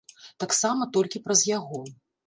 [0.43, 1.87] Таксама толькі праз яго.